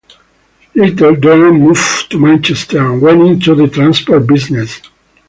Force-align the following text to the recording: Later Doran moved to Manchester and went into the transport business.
Later 0.73 1.15
Doran 1.15 1.59
moved 1.61 2.09
to 2.09 2.17
Manchester 2.17 2.83
and 2.91 3.03
went 3.03 3.21
into 3.21 3.53
the 3.53 3.67
transport 3.67 4.25
business. 4.25 4.81